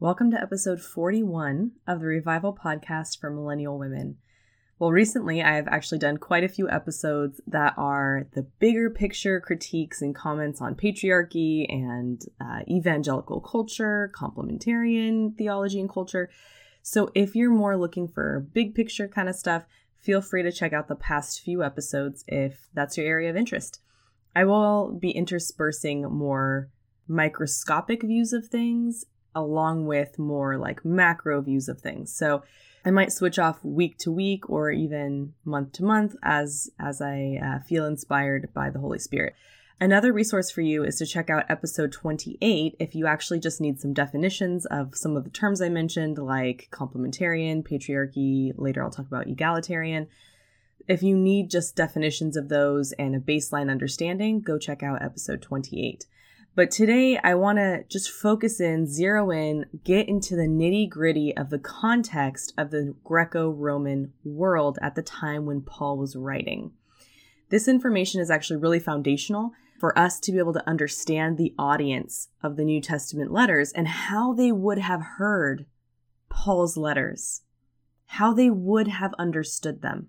[0.00, 4.18] Welcome to episode 41 of the Revival Podcast for Millennial Women.
[4.78, 10.00] Well, recently I've actually done quite a few episodes that are the bigger picture critiques
[10.00, 16.30] and comments on patriarchy and uh, evangelical culture, complementarian theology and culture.
[16.80, 19.64] So if you're more looking for big picture kind of stuff,
[20.00, 23.80] feel free to check out the past few episodes if that's your area of interest.
[24.36, 26.68] I will be interspersing more
[27.08, 29.04] microscopic views of things
[29.34, 32.12] along with more like macro views of things.
[32.12, 32.42] So
[32.84, 37.38] I might switch off week to week or even month to month as as I
[37.42, 39.34] uh, feel inspired by the Holy Spirit.
[39.80, 43.80] Another resource for you is to check out episode 28 if you actually just need
[43.80, 48.52] some definitions of some of the terms I mentioned, like complementarian, patriarchy.
[48.56, 50.08] Later, I'll talk about egalitarian.
[50.88, 55.42] If you need just definitions of those and a baseline understanding, go check out episode
[55.42, 56.06] 28.
[56.58, 61.32] But today, I want to just focus in, zero in, get into the nitty gritty
[61.36, 66.72] of the context of the Greco Roman world at the time when Paul was writing.
[67.48, 72.30] This information is actually really foundational for us to be able to understand the audience
[72.42, 75.64] of the New Testament letters and how they would have heard
[76.28, 77.42] Paul's letters,
[78.06, 80.08] how they would have understood them,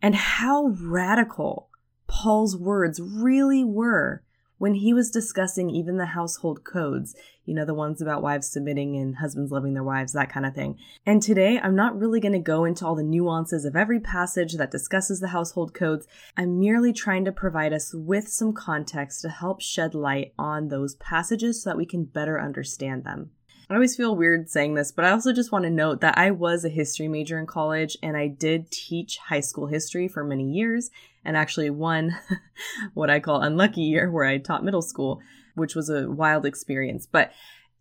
[0.00, 1.68] and how radical
[2.06, 4.22] Paul's words really were
[4.62, 8.94] when he was discussing even the household codes, you know, the ones about wives submitting
[8.94, 10.78] and husbands loving their wives, that kind of thing.
[11.04, 14.52] And today, I'm not really going to go into all the nuances of every passage
[14.52, 16.06] that discusses the household codes.
[16.36, 20.94] I'm merely trying to provide us with some context to help shed light on those
[20.94, 23.32] passages so that we can better understand them.
[23.68, 26.30] I always feel weird saying this, but I also just want to note that I
[26.30, 30.52] was a history major in college and I did teach high school history for many
[30.52, 30.90] years
[31.24, 32.16] and actually one
[32.94, 35.20] what I call unlucky year where I taught middle school,
[35.54, 37.06] which was a wild experience.
[37.10, 37.32] But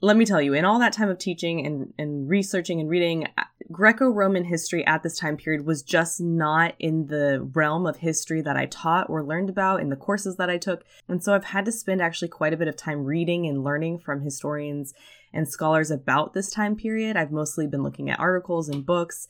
[0.03, 3.27] let me tell you, in all that time of teaching and, and researching and reading,
[3.37, 7.97] uh, Greco Roman history at this time period was just not in the realm of
[7.97, 10.83] history that I taught or learned about in the courses that I took.
[11.07, 13.99] And so I've had to spend actually quite a bit of time reading and learning
[13.99, 14.93] from historians
[15.33, 17.15] and scholars about this time period.
[17.15, 19.27] I've mostly been looking at articles and books.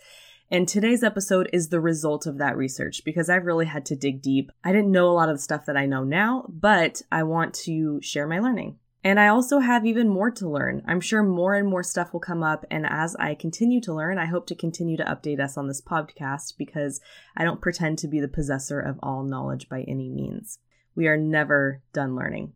[0.54, 4.22] And today's episode is the result of that research because I've really had to dig
[4.22, 4.52] deep.
[4.66, 7.54] I didn't know a lot of the stuff that I know now, but I want
[7.64, 8.78] to share my learning.
[9.02, 10.84] And I also have even more to learn.
[10.86, 12.66] I'm sure more and more stuff will come up.
[12.70, 15.82] And as I continue to learn, I hope to continue to update us on this
[15.82, 17.00] podcast because
[17.38, 20.60] I don't pretend to be the possessor of all knowledge by any means.
[20.96, 22.52] We are never done learning.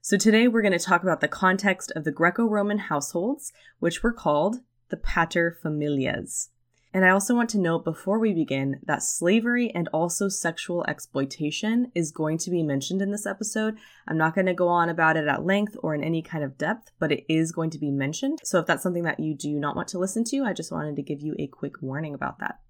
[0.00, 4.04] So today we're going to talk about the context of the Greco Roman households, which
[4.04, 4.58] were called
[4.90, 6.50] the pater familias.
[6.94, 11.90] And I also want to note before we begin that slavery and also sexual exploitation
[11.94, 13.76] is going to be mentioned in this episode.
[14.08, 16.56] I'm not going to go on about it at length or in any kind of
[16.56, 18.38] depth, but it is going to be mentioned.
[18.44, 20.96] So if that's something that you do not want to listen to, I just wanted
[20.96, 22.60] to give you a quick warning about that.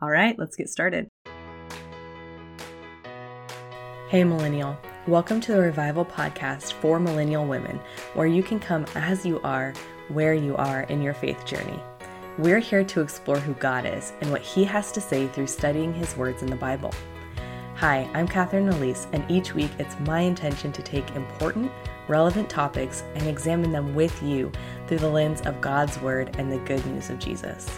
[0.00, 1.08] All right, let's get started.
[4.08, 4.76] Hey, Millennial.
[5.08, 7.80] Welcome to the Revival Podcast for Millennial Women,
[8.14, 9.72] where you can come as you are,
[10.08, 11.80] where you are in your faith journey.
[12.38, 15.92] We're here to explore who God is and what He has to say through studying
[15.92, 16.90] His words in the Bible.
[17.74, 21.70] Hi, I'm Catherine Elise, and each week it's my intention to take important,
[22.08, 24.50] relevant topics and examine them with you
[24.86, 27.68] through the lens of God's Word and the good news of Jesus.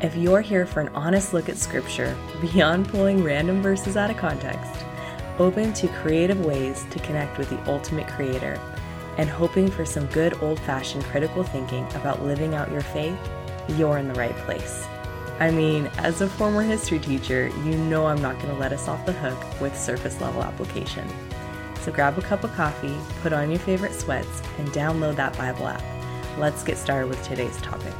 [0.00, 4.16] If you're here for an honest look at Scripture, beyond pulling random verses out of
[4.16, 4.84] context,
[5.38, 8.58] open to creative ways to connect with the ultimate creator,
[9.16, 13.16] and hoping for some good old fashioned critical thinking about living out your faith,
[13.68, 14.86] you're in the right place.
[15.40, 18.86] I mean, as a former history teacher, you know I'm not going to let us
[18.88, 21.08] off the hook with surface level application.
[21.80, 25.66] So grab a cup of coffee, put on your favorite sweats, and download that Bible
[25.66, 25.82] app.
[26.38, 27.94] Let's get started with today's topic.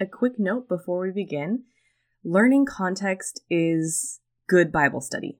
[0.00, 1.64] A quick note before we begin
[2.24, 5.38] learning context is good Bible study.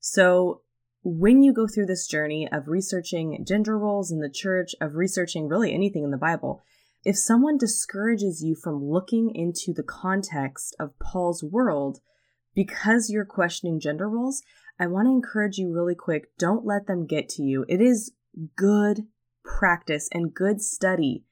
[0.00, 0.60] So,
[1.08, 5.46] when you go through this journey of researching gender roles in the church, of researching
[5.46, 6.60] really anything in the Bible,
[7.04, 12.00] if someone discourages you from looking into the context of Paul's world
[12.56, 14.42] because you're questioning gender roles,
[14.80, 17.64] I want to encourage you really quick don't let them get to you.
[17.68, 18.10] It is
[18.56, 19.06] good
[19.44, 21.22] practice and good study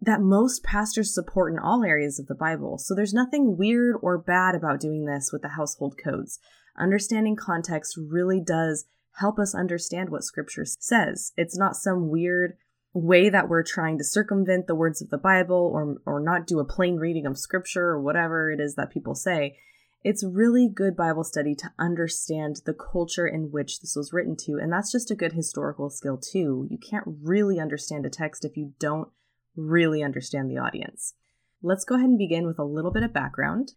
[0.00, 2.78] that most pastors support in all areas of the Bible.
[2.78, 6.40] So there's nothing weird or bad about doing this with the household codes.
[6.76, 8.86] Understanding context really does
[9.18, 11.32] help us understand what scripture says.
[11.36, 12.56] It's not some weird
[12.92, 16.60] way that we're trying to circumvent the words of the Bible or or not do
[16.60, 19.56] a plain reading of scripture or whatever it is that people say.
[20.04, 24.58] it's really good Bible study to understand the culture in which this was written to.
[24.60, 26.68] And that's just a good historical skill, too.
[26.70, 29.08] You can't really understand a text if you don't
[29.56, 31.14] really understand the audience.
[31.62, 33.72] Let's go ahead and begin with a little bit of background.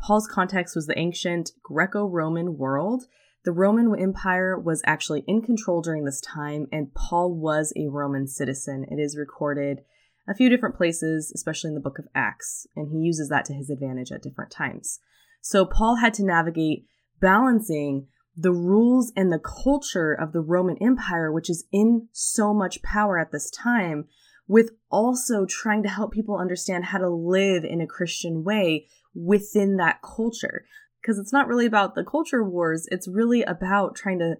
[0.00, 3.04] Paul's context was the ancient Greco Roman world.
[3.44, 8.26] The Roman Empire was actually in control during this time, and Paul was a Roman
[8.26, 8.86] citizen.
[8.90, 9.80] It is recorded
[10.26, 13.52] a few different places, especially in the book of Acts, and he uses that to
[13.52, 14.98] his advantage at different times.
[15.42, 16.86] So Paul had to navigate
[17.20, 22.82] balancing the rules and the culture of the Roman Empire, which is in so much
[22.82, 24.06] power at this time,
[24.48, 29.76] with also trying to help people understand how to live in a Christian way within
[29.76, 30.64] that culture.
[31.04, 34.36] Because it's not really about the culture wars, it's really about trying to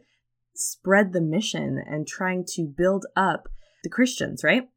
[0.55, 3.51] spread the mission and trying to build up
[3.83, 4.71] the Christians, right?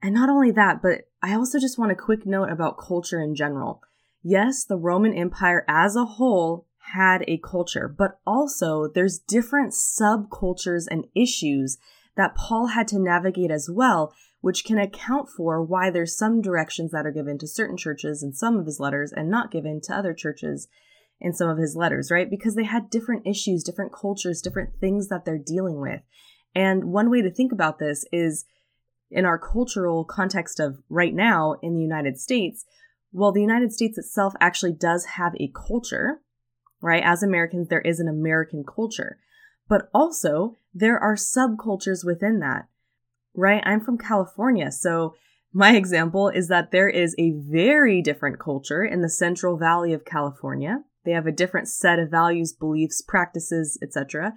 [0.00, 3.34] And not only that, but I also just want a quick note about culture in
[3.34, 3.82] general.
[4.22, 10.86] Yes, the Roman Empire as a whole had a culture, but also there's different subcultures
[10.90, 11.76] and issues
[12.16, 16.92] that Paul had to navigate as well, which can account for why there's some directions
[16.92, 19.94] that are given to certain churches in some of his letters and not given to
[19.94, 20.68] other churches
[21.20, 22.28] in some of his letters, right?
[22.28, 26.02] Because they had different issues, different cultures, different things that they're dealing with.
[26.54, 28.44] And one way to think about this is
[29.10, 32.64] in our cultural context of right now in the United States,
[33.12, 36.20] well, the United States itself actually does have a culture,
[36.82, 37.02] right?
[37.04, 39.18] As Americans, there is an American culture,
[39.68, 42.68] but also there are subcultures within that,
[43.34, 43.62] right?
[43.64, 45.14] I'm from California, so
[45.52, 50.04] my example is that there is a very different culture in the Central Valley of
[50.04, 50.82] California.
[51.06, 54.34] They have a different set of values, beliefs, practices, etc.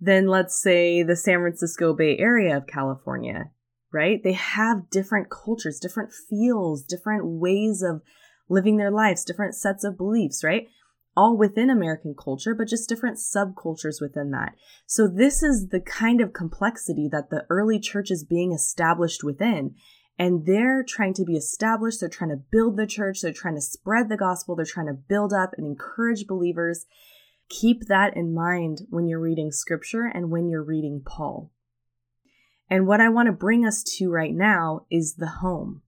[0.00, 3.50] than let's say the San Francisco Bay Area of California
[3.92, 4.22] right?
[4.24, 8.02] They have different cultures, different feels, different ways of
[8.48, 10.68] living their lives, different sets of beliefs, right?
[11.14, 14.54] All within American culture, but just different subcultures within that.
[14.86, 19.74] So, this is the kind of complexity that the early church is being established within.
[20.18, 22.00] And they're trying to be established.
[22.00, 23.20] They're trying to build the church.
[23.20, 24.54] They're trying to spread the gospel.
[24.54, 26.86] They're trying to build up and encourage believers.
[27.48, 31.50] Keep that in mind when you're reading scripture and when you're reading Paul.
[32.70, 35.82] And what I want to bring us to right now is the home.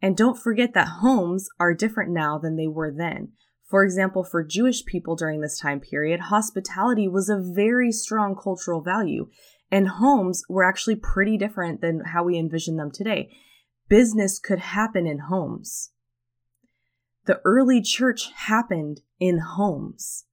[0.00, 3.32] And don't forget that homes are different now than they were then.
[3.68, 8.82] For example, for Jewish people during this time period, hospitality was a very strong cultural
[8.82, 9.28] value,
[9.72, 13.30] and homes were actually pretty different than how we envision them today.
[13.88, 15.90] Business could happen in homes.
[17.24, 20.26] The early church happened in homes.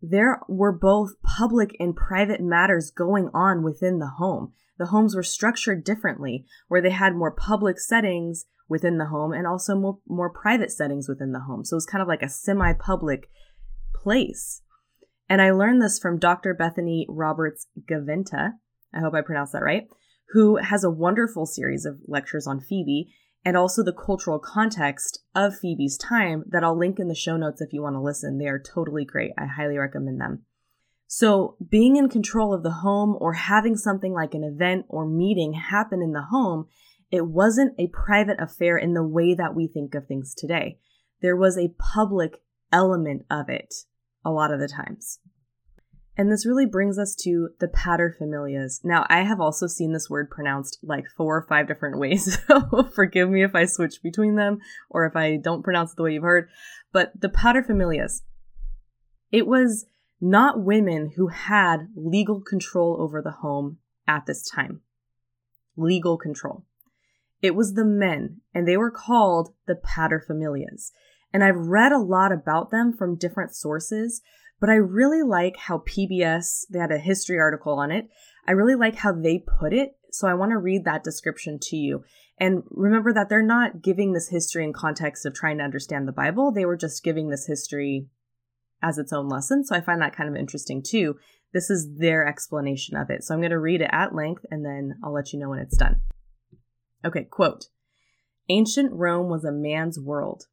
[0.00, 4.52] There were both public and private matters going on within the home
[4.82, 9.46] the homes were structured differently, where they had more public settings within the home and
[9.46, 11.64] also more, more private settings within the home.
[11.64, 13.30] So it was kind of like a semi public
[13.94, 14.62] place.
[15.32, 16.52] And I learned this from Dr.
[16.52, 18.50] Beverly Roberts Gaventa.
[18.94, 19.88] I hope I pronounced that right,
[20.32, 25.56] who has a wonderful series of lectures on Phoebe and also the cultural context of
[25.56, 28.36] Phoebe's time that I'll link in the show notes if you want to listen.
[28.36, 29.32] They are totally great.
[29.38, 30.42] I highly recommend them.
[31.06, 35.54] So, being in control of the home or having something like an event or meeting
[35.54, 36.66] happen in the home,
[37.10, 40.76] it wasn't a private affair in the way that we think of things today.
[41.22, 43.72] There was a public element of it
[44.24, 45.18] a lot of the times.
[46.16, 48.80] And this really brings us to the paterfamilias.
[48.84, 52.90] Now, I have also seen this word pronounced like four or five different ways, so
[52.94, 54.58] forgive me if I switch between them
[54.90, 56.48] or if I don't pronounce it the way you've heard.
[56.92, 58.20] But the paterfamilias,
[59.30, 59.86] it was
[60.20, 64.82] not women who had legal control over the home at this time.
[65.76, 66.64] Legal control.
[67.40, 70.92] It was the men, and they were called the paterfamilias.
[71.32, 74.20] And I've read a lot about them from different sources,
[74.60, 78.08] but I really like how PBS, they had a history article on it.
[78.46, 79.96] I really like how they put it.
[80.10, 82.04] So I want to read that description to you.
[82.38, 86.12] And remember that they're not giving this history in context of trying to understand the
[86.12, 86.52] Bible.
[86.52, 88.08] They were just giving this history
[88.82, 89.64] as its own lesson.
[89.64, 91.16] So I find that kind of interesting too.
[91.52, 93.22] This is their explanation of it.
[93.22, 95.60] So I'm going to read it at length and then I'll let you know when
[95.60, 96.00] it's done.
[97.04, 97.66] Okay, quote
[98.48, 100.46] Ancient Rome was a man's world.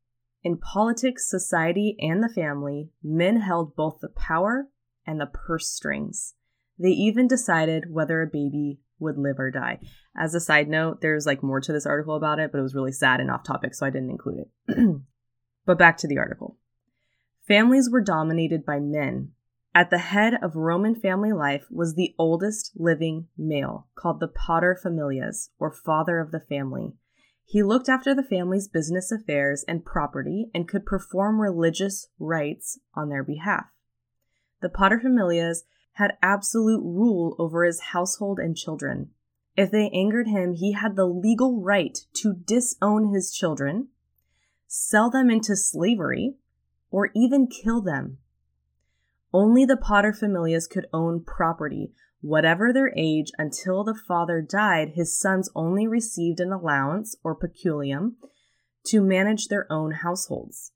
[0.44, 4.68] In politics, society, and the family, men held both the power
[5.06, 6.36] and the purse strings.
[6.78, 9.80] They even decided whether a baby would live or die.
[10.18, 12.76] As a side note, there's like more to this article about it, but it was
[12.76, 15.02] really sad and off topic, so I didn't include it.
[15.66, 16.58] but back to the article.
[17.48, 19.32] Families were dominated by men.
[19.74, 24.78] At the head of Roman family life was the oldest living male, called the pater
[24.82, 26.94] familias, or father of the family.
[27.50, 33.10] He looked after the family's business affairs and property and could perform religious rites on
[33.10, 33.66] their behalf.
[34.62, 35.64] The paterfamilias
[35.94, 39.10] had absolute rule over his household and children.
[39.58, 43.88] If they angered him, he had the legal right to disown his children,
[44.68, 46.36] sell them into slavery,
[46.92, 48.20] or even kill them.
[49.34, 54.94] Only the paterfamilias could own property, whatever their age, until the father died.
[54.96, 58.18] His sons only received an allowance or peculium
[58.86, 60.72] to manage their own households.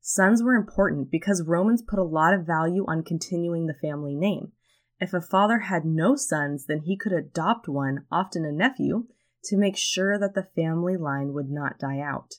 [0.00, 4.52] Sons were important because Romans put a lot of value on continuing the family name.
[5.00, 9.06] If a father had no sons, then he could adopt one, often a nephew,
[9.44, 12.34] to make sure that the family line would not die out.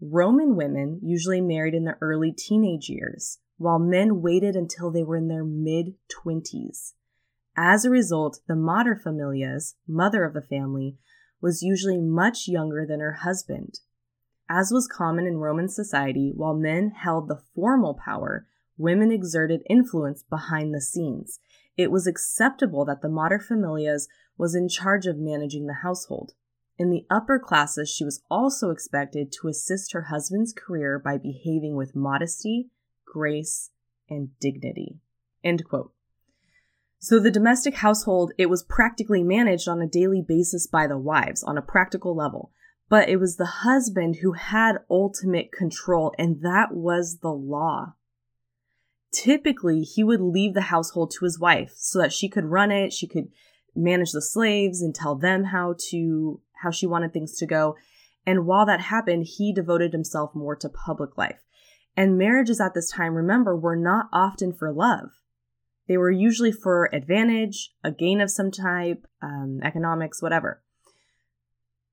[0.00, 5.16] Roman women usually married in the early teenage years, while men waited until they were
[5.16, 5.94] in their mid
[6.24, 6.94] 20s.
[7.56, 10.96] As a result, the materfamilias, mother of the family,
[11.40, 13.80] was usually much younger than her husband.
[14.48, 18.46] As was common in Roman society, while men held the formal power,
[18.78, 21.40] women exerted influence behind the scenes.
[21.76, 26.32] It was acceptable that the materfamilias was in charge of managing the household.
[26.78, 31.76] In the upper classes, she was also expected to assist her husband's career by behaving
[31.76, 32.70] with modesty,
[33.04, 33.70] grace,
[34.08, 34.96] and dignity.
[35.44, 35.92] End quote.
[37.04, 41.42] So the domestic household, it was practically managed on a daily basis by the wives
[41.42, 42.52] on a practical level.
[42.88, 47.94] But it was the husband who had ultimate control, and that was the law.
[49.10, 52.92] Typically, he would leave the household to his wife so that she could run it,
[52.92, 53.32] she could
[53.74, 57.74] manage the slaves and tell them how to how she wanted things to go.
[58.24, 61.40] And while that happened, he devoted himself more to public life.
[61.96, 65.21] And marriages at this time, remember, were not often for love.
[65.92, 70.62] They were usually for advantage, a gain of some type, um, economics, whatever.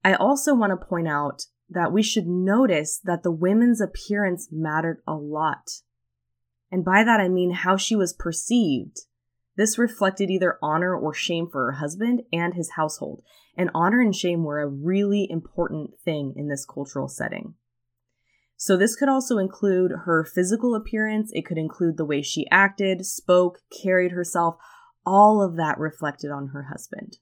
[0.06, 5.02] I also want to point out that we should notice that the women's appearance mattered
[5.06, 5.82] a lot.
[6.72, 9.02] And by that I mean how she was perceived.
[9.58, 13.22] This reflected either honor or shame for her husband and his household,
[13.58, 17.56] and honor and shame were a really important thing in this cultural setting.
[18.62, 23.06] So, this could also include her physical appearance, it could include the way she acted,
[23.06, 24.58] spoke, carried herself,
[25.06, 27.20] all of that reflected on her husband.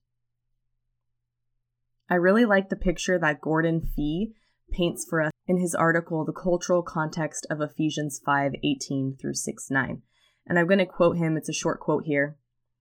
[2.10, 4.34] I really like the picture that Gordon Fee
[4.72, 9.70] paints for us in his article, The Cultural Context of Ephesians 5 18 through 6
[9.70, 10.01] 9.
[10.48, 12.36] And I'm going to quote him, it's a short quote here.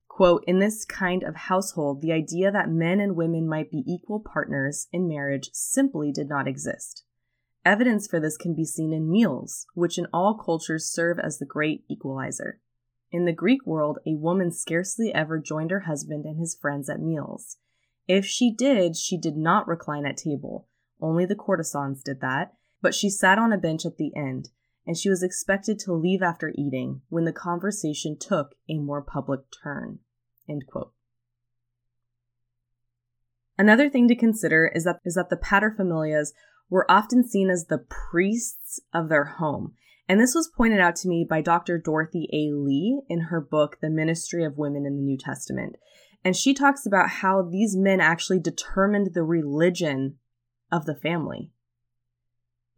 [0.08, 4.20] Quote, in this kind of household, the idea that men and women might be equal
[4.20, 7.02] partners in marriage simply did not exist.
[7.66, 11.44] Evidence for this can be seen in meals, which in all cultures serve as the
[11.44, 12.60] great equalizer.
[13.10, 17.00] In the Greek world, a woman scarcely ever joined her husband and his friends at
[17.00, 17.56] meals.
[18.06, 20.68] If she did, she did not recline at table.
[21.00, 24.50] Only the courtesans did that, but she sat on a bench at the end,
[24.86, 29.40] and she was expected to leave after eating when the conversation took a more public
[29.64, 29.98] turn.
[33.58, 36.28] Another thing to consider is that, is that the paterfamilias
[36.68, 39.74] were often seen as the priests of their home.
[40.08, 41.78] And this was pointed out to me by Dr.
[41.78, 42.54] Dorothy A.
[42.54, 45.76] Lee in her book, The Ministry of Women in the New Testament.
[46.24, 50.18] And she talks about how these men actually determined the religion
[50.70, 51.50] of the family.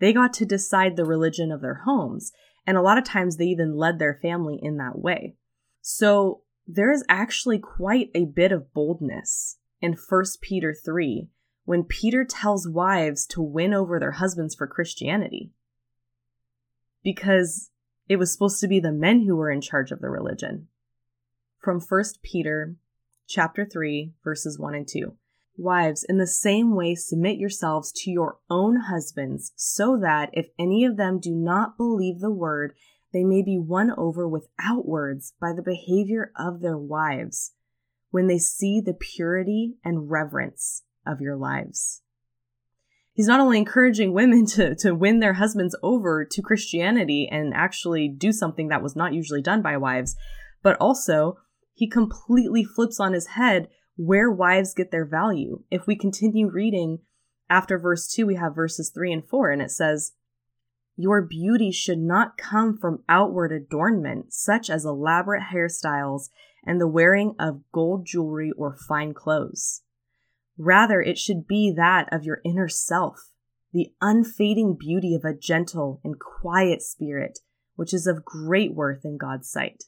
[0.01, 2.33] They got to decide the religion of their homes.
[2.67, 5.37] And a lot of times they even led their family in that way.
[5.81, 11.29] So there is actually quite a bit of boldness in 1 Peter 3
[11.69, 15.51] when Peter tells wives to win over their husbands for Christianity.
[17.05, 17.69] Because
[18.09, 20.69] it was supposed to be the men who were in charge of the religion.
[21.59, 22.77] From 1 Peter
[23.27, 25.13] chapter 3 verses 1 and 2.
[25.59, 30.87] Wives, in the same way submit yourselves to your own husbands, so that if any
[30.87, 32.73] of them do not believe the word,
[33.13, 37.53] they may be won over without words by the behavior of their wives,
[38.11, 42.03] when they see the purity and reverence of your lives.
[43.13, 48.09] He's not only encouraging women to, to win their husbands over to Christianity and actually
[48.09, 50.15] do something that was not usually done by wives,
[50.63, 51.39] but also
[51.75, 55.65] he completely flips on his head where wives get their value.
[55.71, 57.01] If we continue reading
[57.51, 60.13] after verse 2, we have verses 3 and 4, and it says,
[60.97, 66.29] Your beauty should not come from outward adornment, such as elaborate hairstyles
[66.65, 69.83] and the wearing of gold jewelry or fine clothes.
[70.59, 73.33] Rather, it should be that of your inner self,
[73.73, 77.39] the unfading beauty of a gentle and quiet spirit,
[77.77, 79.85] which is of great worth in God's sight.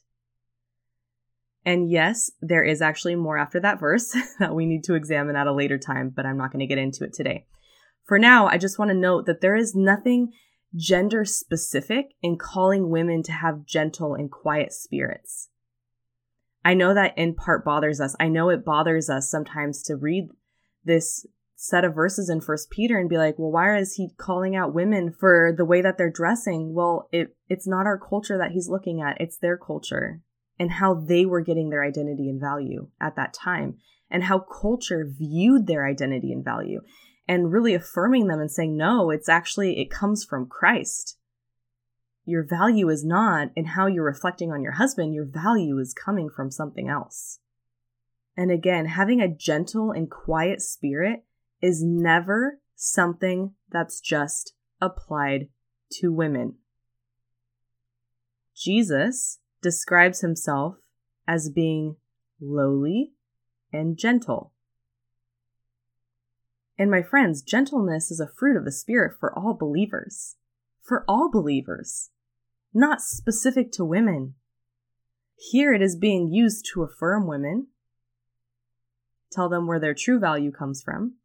[1.65, 5.45] And yes, there is actually more after that verse that we need to examine at
[5.47, 7.45] a later time, but I'm not going to get into it today.
[8.05, 10.31] For now, I just want to note that there is nothing
[10.75, 15.49] gender specific in calling women to have gentle and quiet spirits.
[16.63, 18.15] I know that in part bothers us.
[18.19, 20.29] I know it bothers us sometimes to read
[20.83, 24.55] this set of verses in first peter and be like well why is he calling
[24.55, 26.73] out women for the way that they're dressing?
[26.73, 30.21] Well it it's not our culture that he's looking at it's their culture
[30.57, 33.77] and how they were getting their identity and value at that time
[34.09, 36.81] and how culture viewed their identity and value
[37.27, 41.19] and really affirming them and saying no it's actually it comes from christ.
[42.25, 46.27] Your value is not in how you're reflecting on your husband your value is coming
[46.27, 47.37] from something else
[48.35, 51.23] and again having a gentle and quiet spirit
[51.61, 55.47] is never something that's just applied
[55.91, 56.55] to women.
[58.55, 60.75] Jesus describes himself
[61.27, 61.95] as being
[62.39, 63.13] lowly
[63.71, 64.51] and gentle.
[66.77, 70.35] And my friends, gentleness is a fruit of the Spirit for all believers.
[70.81, 72.09] For all believers,
[72.73, 74.33] not specific to women.
[75.37, 77.67] Here it is being used to affirm women,
[79.31, 81.15] tell them where their true value comes from,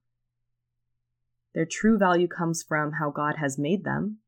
[1.55, 4.19] their true value comes from how God has made them,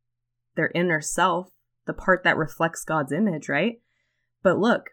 [0.57, 1.51] their inner self,
[1.87, 3.81] the part that reflects God's image, right?
[4.43, 4.91] But look,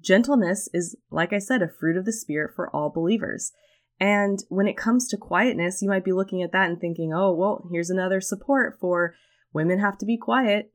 [0.00, 3.52] gentleness is, like I said, a fruit of the Spirit for all believers.
[4.00, 7.32] And when it comes to quietness, you might be looking at that and thinking, oh,
[7.32, 9.14] well, here's another support for
[9.52, 10.72] women have to be quiet.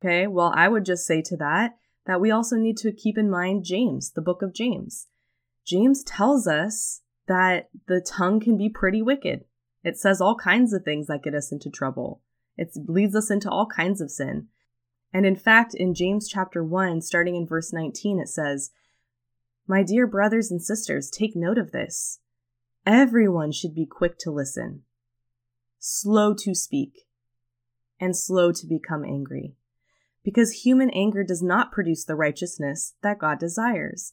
[0.00, 3.30] Okay, well, I would just say to that that we also need to keep in
[3.30, 5.06] mind James, the book of James.
[5.64, 9.44] James tells us that the tongue can be pretty wicked.
[9.84, 12.20] It says all kinds of things that get us into trouble.
[12.56, 14.48] It leads us into all kinds of sin.
[15.12, 18.70] And in fact, in James chapter 1, starting in verse 19, it says,
[19.66, 22.20] My dear brothers and sisters, take note of this.
[22.86, 24.82] Everyone should be quick to listen,
[25.78, 27.06] slow to speak,
[28.00, 29.54] and slow to become angry.
[30.24, 34.12] Because human anger does not produce the righteousness that God desires.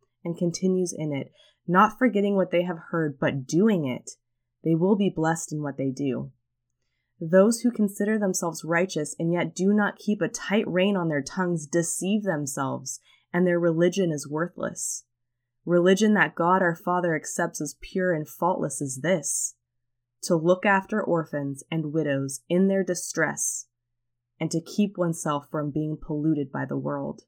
[0.23, 1.31] and continues in it,
[1.67, 4.11] not forgetting what they have heard, but doing it,
[4.63, 6.31] they will be blessed in what they do.
[7.19, 11.21] Those who consider themselves righteous and yet do not keep a tight rein on their
[11.21, 12.99] tongues deceive themselves,
[13.31, 15.05] and their religion is worthless.
[15.65, 19.55] Religion that God our Father accepts as pure and faultless is this
[20.23, 23.65] to look after orphans and widows in their distress,
[24.39, 27.23] and to keep oneself from being polluted by the world.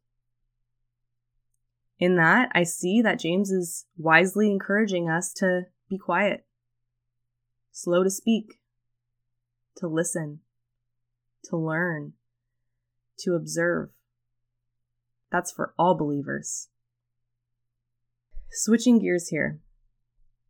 [1.99, 6.45] In that, I see that James is wisely encouraging us to be quiet,
[7.71, 8.60] slow to speak,
[9.77, 10.39] to listen,
[11.45, 12.13] to learn,
[13.19, 13.89] to observe.
[15.32, 16.69] That's for all believers.
[18.49, 19.60] Switching gears here.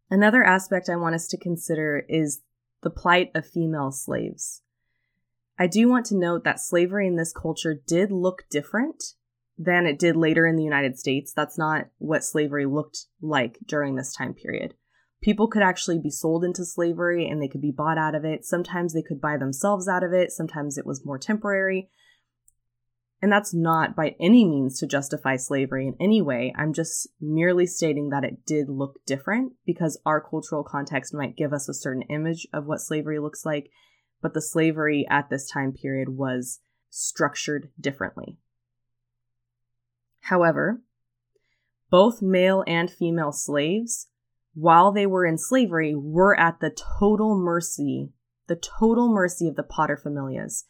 [0.10, 2.41] Another aspect I want us to consider is
[2.82, 4.62] the plight of female slaves.
[5.58, 9.13] I do want to note that slavery in this culture did look different
[9.57, 11.33] than it did later in the United States.
[11.33, 14.73] That's not what slavery looked like during this time period.
[15.21, 18.45] People could actually be sold into slavery and they could be bought out of it.
[18.45, 20.31] Sometimes they could buy themselves out of it.
[20.31, 21.89] Sometimes it was more temporary.
[23.21, 26.53] And that's not by any means to justify slavery in any way.
[26.57, 31.53] I'm just merely stating that it did look different because our cultural context might give
[31.53, 33.69] us a certain image of what slavery looks like,
[34.21, 38.39] but the slavery at this time period was structured differently.
[40.23, 40.81] However,
[41.89, 44.07] both male and female slaves,
[44.53, 48.13] while they were in slavery, were at the total mercy,
[48.47, 50.63] the total mercy of the paterfamilias.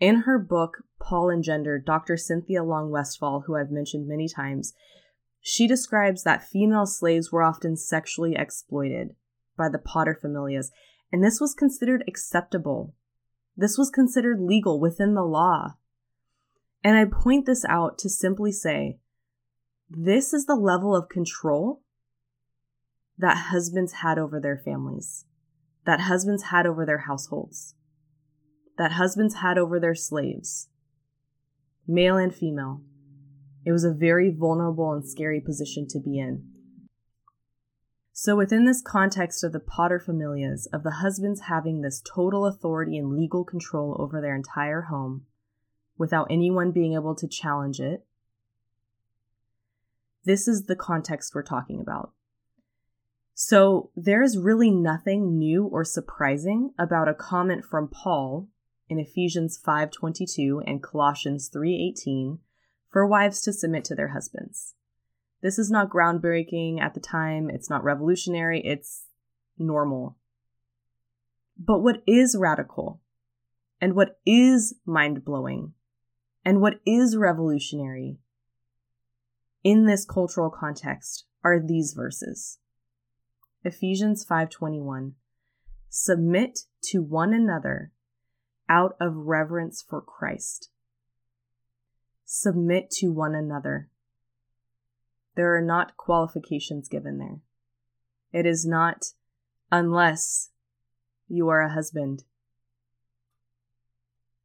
[0.00, 2.16] In her book, Paul and Gender, Dr.
[2.16, 4.72] Cynthia Long Westfall, who I've mentioned many times,
[5.40, 9.14] she describes that female slaves were often sexually exploited
[9.56, 10.70] by the paterfamilias,
[11.12, 12.94] and this was considered acceptable.
[13.56, 15.76] This was considered legal within the law.
[16.86, 19.00] And I point this out to simply say
[19.90, 21.82] this is the level of control
[23.18, 25.24] that husbands had over their families,
[25.84, 27.74] that husbands had over their households,
[28.78, 30.68] that husbands had over their slaves,
[31.88, 32.82] male and female.
[33.64, 36.44] It was a very vulnerable and scary position to be in.
[38.12, 43.12] So, within this context of the paterfamilias, of the husbands having this total authority and
[43.12, 45.26] legal control over their entire home
[45.98, 48.04] without anyone being able to challenge it,
[50.24, 52.12] this is the context we're talking about.
[53.34, 58.48] So, there's really nothing new or surprising about a comment from Paul
[58.88, 62.38] in Ephesians 5:22 and Colossians 3:18
[62.88, 64.74] for wives to submit to their husbands.
[65.42, 69.06] This is not groundbreaking at the time, it's not revolutionary, it's
[69.58, 70.16] normal.
[71.58, 73.00] But what is radical,
[73.80, 75.74] and what is mind blowing,
[76.46, 78.18] and what is revolutionary
[79.64, 82.60] in this cultural context are these verses.
[83.64, 85.16] Ephesians 5:21
[85.88, 87.90] Submit to one another
[88.68, 90.70] out of reverence for Christ.
[92.24, 93.90] Submit to one another.
[95.34, 97.40] There are not qualifications given there.
[98.30, 99.14] It is not
[99.72, 100.50] unless
[101.26, 102.22] you are a husband.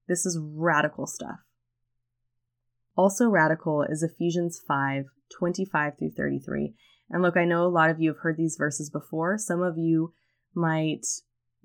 [0.08, 1.42] This is radical stuff.
[3.02, 6.76] Also radical is Ephesians 5 25 through 33.
[7.10, 9.40] And look, I know a lot of you have heard these verses before.
[9.40, 10.14] Some of you
[10.54, 11.08] might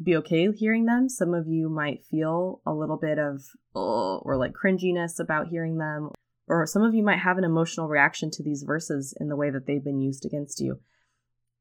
[0.03, 1.11] be okay hearing them.
[1.11, 3.43] Some of you might feel a little bit of,
[3.75, 6.09] or like cringiness about hearing them
[6.49, 9.51] or some of you might have an emotional reaction to these verses in the way
[9.51, 10.81] that they've been used against you.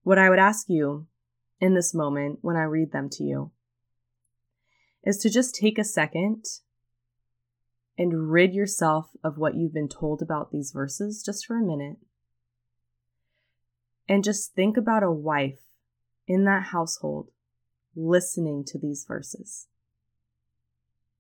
[0.04, 1.08] What I would ask you
[1.60, 3.52] in this moment when I read them to you
[5.04, 6.46] is to just take a second
[7.98, 11.98] and rid yourself of what you've been told about these verses just for a minute.
[14.08, 15.62] And just think about a wife
[16.28, 17.30] in that household
[17.96, 19.68] listening to these verses.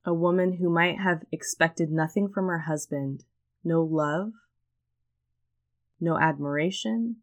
[0.04, 3.24] A woman who might have expected nothing from her husband
[3.64, 4.32] no love,
[6.00, 7.16] no admiration,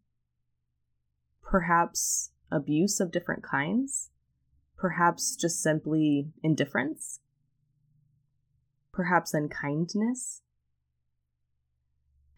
[1.41, 4.09] perhaps abuse of different kinds,
[4.77, 7.21] perhaps just simply indifference,
[8.93, 10.41] perhaps unkindness.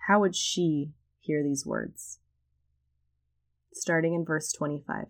[0.07, 2.19] How would she hear these words?
[3.73, 5.07] Starting in verse 25.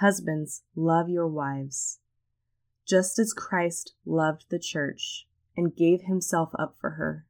[0.00, 1.98] Husbands, love your wives,
[2.86, 7.26] just as Christ loved the church and gave himself up for her,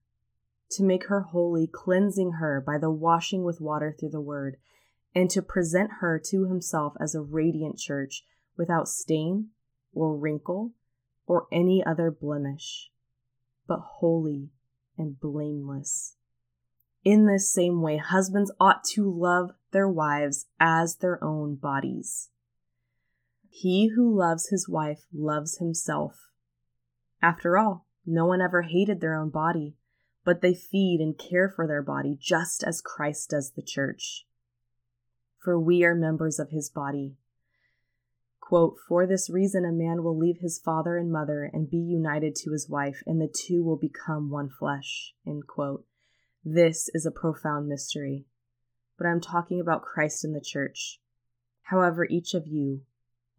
[0.72, 4.56] to make her holy, cleansing her by the washing with water through the word,
[5.14, 8.24] and to present her to himself as a radiant church
[8.56, 9.48] without stain
[9.92, 10.72] or wrinkle
[11.30, 12.90] or any other blemish,
[13.68, 14.50] but holy
[14.98, 16.16] and blameless.
[17.04, 22.30] In this same way, husbands ought to love their wives as their own bodies.
[23.48, 26.16] He who loves his wife loves himself.
[27.22, 29.76] After all, no one ever hated their own body,
[30.24, 34.26] but they feed and care for their body just as Christ does the church.
[35.38, 37.18] For we are members of his body.
[38.50, 42.34] Quote, For this reason, a man will leave his father and mother and be united
[42.34, 45.14] to his wife, and the two will become one flesh.
[45.24, 45.86] End quote.
[46.44, 48.26] This is a profound mystery,
[48.98, 50.98] but I'm talking about Christ and the church.
[51.62, 52.80] However, each of you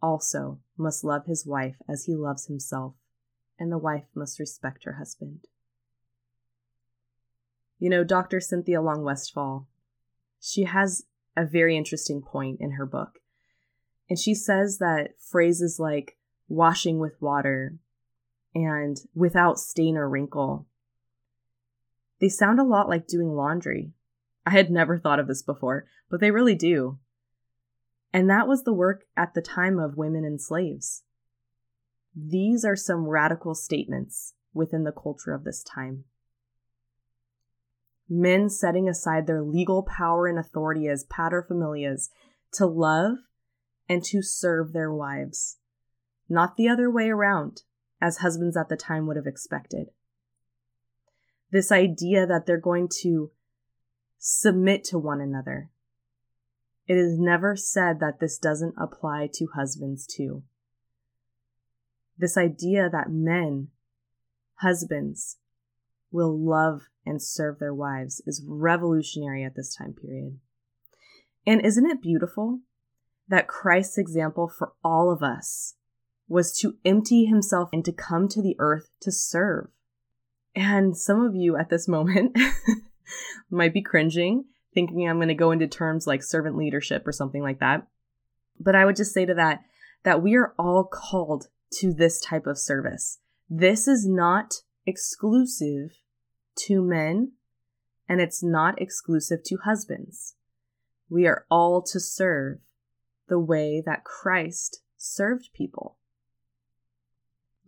[0.00, 2.94] also must love his wife as he loves himself
[3.58, 5.40] and the wife must respect her husband.
[7.78, 8.40] You know, Dr.
[8.40, 9.68] Cynthia Long Westfall,
[10.40, 11.04] she has
[11.36, 13.18] a very interesting point in her book.
[14.08, 16.16] And she says that phrases like
[16.48, 17.76] washing with water
[18.54, 20.66] and without stain or wrinkle,
[22.20, 23.92] they sound a lot like doing laundry.
[24.46, 26.98] I had never thought of this before, but they really do.
[28.12, 31.02] And that was the work at the time of women and slaves.
[32.14, 36.04] These are some radical statements within the culture of this time.
[38.08, 42.10] Men setting aside their legal power and authority as paterfamilias
[42.52, 43.16] to love
[43.88, 45.58] and to serve their wives,
[46.28, 47.62] not the other way around,
[48.00, 49.88] as husbands at the time would have expected.
[51.50, 53.30] This idea that they're going to
[54.18, 55.68] submit to one another.
[56.86, 60.42] It is never said that this doesn't apply to husbands too.
[62.16, 63.68] This idea that men,
[64.56, 65.38] husbands,
[66.10, 70.38] will love and serve their wives is revolutionary at this time period.
[71.46, 72.60] And isn't it beautiful
[73.28, 75.74] that Christ's example for all of us
[76.28, 79.68] was to empty himself and to come to the earth to serve?
[80.54, 82.36] And some of you at this moment
[83.50, 87.42] might be cringing, thinking I'm going to go into terms like servant leadership or something
[87.42, 87.86] like that.
[88.60, 89.62] But I would just say to that,
[90.04, 91.48] that we are all called
[91.80, 93.18] to this type of service.
[93.48, 94.56] This is not
[94.86, 95.98] exclusive
[96.56, 97.32] to men
[98.08, 100.34] and it's not exclusive to husbands.
[101.08, 102.58] we are all to serve
[103.32, 105.96] the way that Christ served people.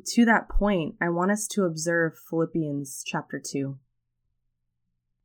[0.09, 3.79] To that point, I want us to observe Philippians chapter 2.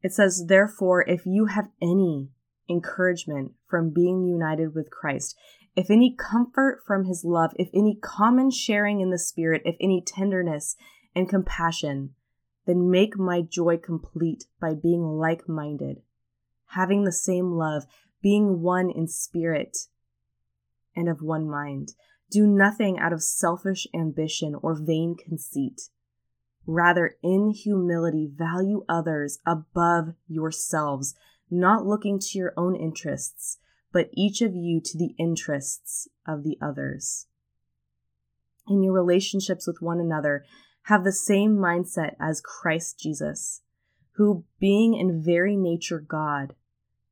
[0.02, 2.30] It says, Therefore, if you have any
[2.69, 5.36] encouragement from being united with Christ,
[5.75, 10.02] if any comfort from his love, if any common sharing in the Spirit, if any
[10.02, 10.78] tenderness
[11.13, 12.12] and compassion,
[12.65, 15.97] then make my joy complete by being like minded,
[16.67, 17.84] having the same love,
[18.21, 19.89] being one in spirit
[21.00, 21.94] and of one mind.
[22.30, 25.90] Do nothing out of selfish ambition or vain conceit.
[26.68, 31.16] Rather, in humility, value others above yourselves,
[31.50, 33.58] not looking to your own interests,
[33.92, 37.26] but each of you to the interests of the others.
[38.68, 40.46] In your relationships with one another,
[40.84, 43.62] have the same mindset as Christ Jesus,
[44.18, 46.54] who, being in very nature God,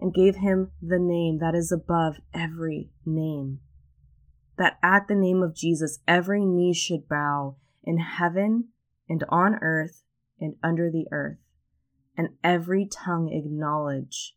[0.00, 3.60] and gave him the name that is above every name.
[4.56, 8.68] That at the name of Jesus every knee should bow in heaven
[9.08, 10.02] and on earth
[10.40, 11.38] and under the earth,
[12.16, 14.36] and every tongue acknowledge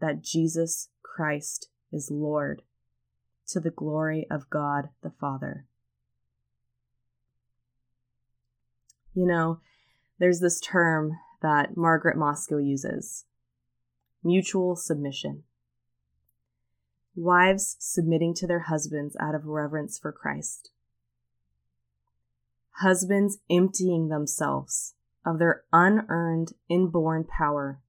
[0.00, 2.62] that Jesus Christ is Lord,
[3.48, 5.66] to the glory of God the Father.
[9.14, 9.60] You know,
[10.18, 13.24] there's this term that Margaret Mowczko uses
[14.22, 15.44] mutual submission.
[17.14, 20.70] Wives submitting to their husbands out of reverence for Christ.
[22.80, 27.80] Husbands emptying themselves of their unearned inborn power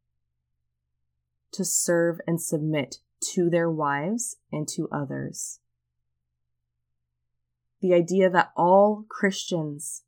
[1.51, 2.97] to serve and submit
[3.33, 5.59] to their wives and to others.
[7.81, 10.03] The idea that all Christians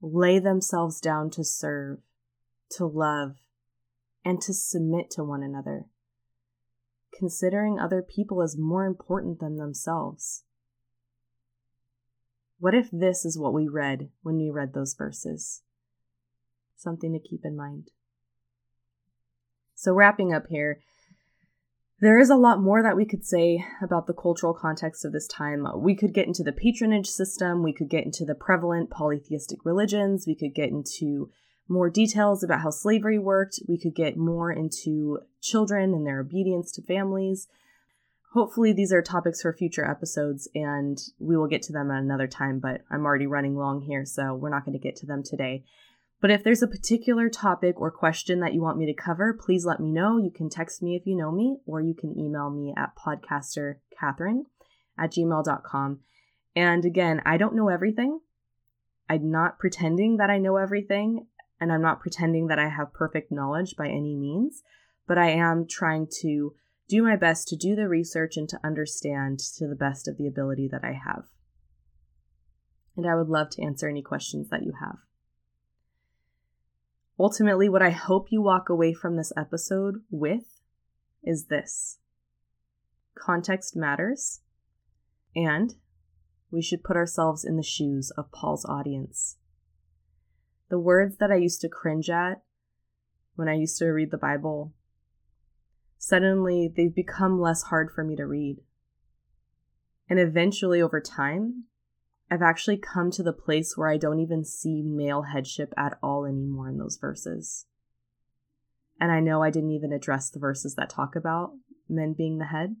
[0.00, 1.98] lay themselves down to serve,
[2.72, 3.36] to love,
[4.24, 5.86] and to submit to one another,
[7.16, 10.44] considering other people as more important than themselves.
[12.58, 15.62] What if this is what we read when we read those verses?
[16.76, 17.90] Something to keep in mind.
[19.74, 20.80] So, wrapping up here,
[22.00, 25.26] there is a lot more that we could say about the cultural context of this
[25.26, 25.66] time.
[25.76, 30.26] We could get into the patronage system, we could get into the prevalent polytheistic religions,
[30.26, 31.30] we could get into
[31.70, 33.60] more details about how slavery worked.
[33.68, 37.46] We could get more into children and their obedience to families.
[38.32, 42.26] Hopefully, these are topics for future episodes and we will get to them at another
[42.26, 45.22] time, but I'm already running long here, so we're not going to get to them
[45.22, 45.64] today.
[46.20, 49.64] But if there's a particular topic or question that you want me to cover, please
[49.64, 50.18] let me know.
[50.18, 54.42] You can text me if you know me, or you can email me at podcastercatherine
[54.98, 56.00] at gmail.com.
[56.54, 58.20] And again, I don't know everything.
[59.08, 61.26] I'm not pretending that I know everything
[61.60, 64.62] and I'm not pretending that I have perfect knowledge by any means,
[65.06, 66.54] but I am trying to
[66.88, 70.26] do my best to do the research and to understand to the best of the
[70.26, 71.24] ability that I have.
[72.96, 74.96] And I would love to answer any questions that you have.
[77.18, 80.60] Ultimately, what I hope you walk away from this episode with
[81.22, 81.98] is this
[83.14, 84.40] context matters,
[85.36, 85.74] and
[86.50, 89.36] we should put ourselves in the shoes of Paul's audience.
[90.70, 92.42] The words that I used to cringe at
[93.34, 94.72] when I used to read the Bible,
[95.98, 98.58] suddenly they've become less hard for me to read.
[100.08, 101.64] And eventually, over time,
[102.30, 106.24] I've actually come to the place where I don't even see male headship at all
[106.24, 107.66] anymore in those verses.
[109.00, 111.52] And I know I didn't even address the verses that talk about
[111.88, 112.76] men being the head.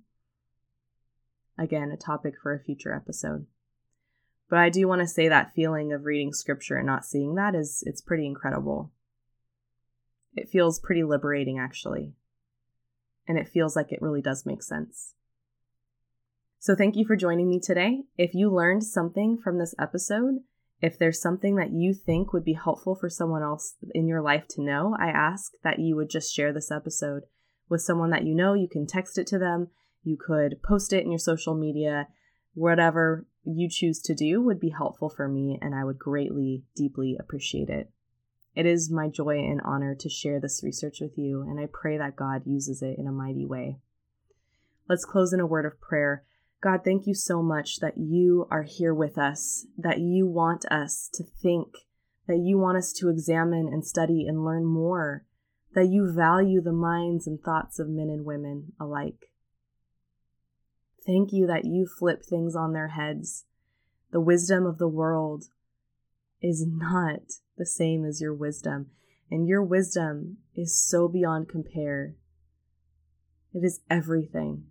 [1.58, 3.46] Again, a topic for a future episode.
[4.50, 7.54] But I do want to say that feeling of reading scripture and not seeing that
[7.54, 8.90] is it's pretty incredible.
[10.34, 12.12] It feels pretty liberating actually.
[13.28, 15.14] And it feels like it really does make sense.
[16.58, 18.02] So thank you for joining me today.
[18.18, 20.40] If you learned something from this episode,
[20.82, 24.48] if there's something that you think would be helpful for someone else in your life
[24.50, 27.22] to know, I ask that you would just share this episode
[27.68, 28.54] with someone that you know.
[28.54, 29.68] You can text it to them,
[30.02, 32.08] you could post it in your social media,
[32.54, 37.16] whatever you choose to do would be helpful for me, and I would greatly, deeply
[37.18, 37.90] appreciate it.
[38.54, 41.96] It is my joy and honor to share this research with you, and I pray
[41.98, 43.78] that God uses it in a mighty way.
[44.88, 46.24] Let's close in a word of prayer.
[46.60, 51.08] God, thank you so much that you are here with us, that you want us
[51.14, 51.68] to think,
[52.26, 55.24] that you want us to examine and study and learn more,
[55.74, 59.29] that you value the minds and thoughts of men and women alike.
[61.10, 63.44] Thank you that you flip things on their heads.
[64.12, 65.46] The wisdom of the world
[66.40, 67.22] is not
[67.58, 68.90] the same as your wisdom,
[69.28, 72.14] and your wisdom is so beyond compare.
[73.52, 74.66] It is everything.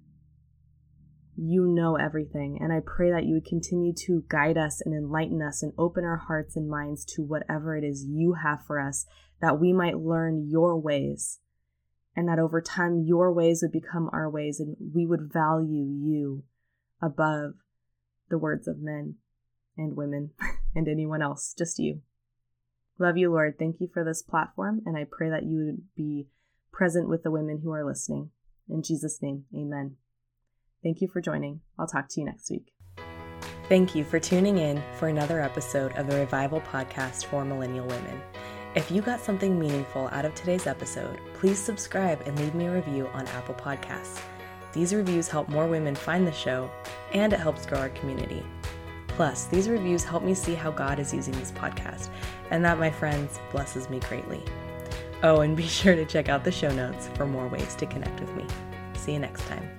[1.35, 5.41] You know everything, and I pray that you would continue to guide us and enlighten
[5.41, 9.05] us and open our hearts and minds to whatever it is you have for us,
[9.41, 11.39] that we might learn your ways
[12.15, 16.43] and that over time your ways would become our ways and we would value you
[17.01, 17.53] above
[18.29, 19.15] the words of men
[19.77, 20.31] and women
[20.75, 22.01] and anyone else, just you.
[22.97, 23.55] Love you, Lord.
[23.57, 26.27] Thank you for this platform, and I pray that you would be
[26.71, 28.31] present with the women who are listening.
[28.69, 29.95] In Jesus' name, amen.
[30.83, 31.61] Thank you for joining.
[31.77, 32.73] I'll talk to you next week.
[33.69, 38.28] Thank you for tuning in for another episode of the Revival Podcast for Millennial Women.
[38.75, 42.71] If you got something meaningful out of today's episode, please subscribe and leave me a
[42.71, 44.21] review on Apple Podcasts.
[44.73, 46.69] These reviews help more women find the show,
[47.11, 48.45] and it helps grow our community.
[49.07, 52.09] Plus, these reviews help me see how God is using this podcast,
[52.51, 54.43] and that, my friends, blesses me greatly.
[55.23, 58.19] Oh, and be sure to check out the show notes for more ways to connect
[58.19, 58.45] with me.
[58.93, 59.78] See you next time.